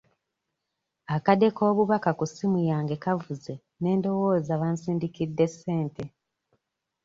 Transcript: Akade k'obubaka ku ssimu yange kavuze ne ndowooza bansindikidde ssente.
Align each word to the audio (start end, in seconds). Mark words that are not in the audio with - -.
Akade 1.15 1.47
k'obubaka 1.55 2.09
ku 2.17 2.25
ssimu 2.29 2.59
yange 2.69 2.95
kavuze 3.03 3.53
ne 3.81 3.91
ndowooza 3.97 4.53
bansindikidde 4.61 5.45
ssente. 5.53 6.03